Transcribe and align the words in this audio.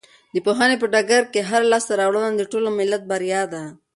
د 0.33 0.35
پوهنې 0.45 0.75
په 0.79 0.87
ډګر 0.93 1.23
کې 1.33 1.41
هره 1.49 1.65
لاسته 1.73 1.93
راوړنه 2.01 2.29
د 2.35 2.41
ټول 2.51 2.65
ملت 2.79 3.01
بریا 3.11 3.41
ده. 3.53 3.63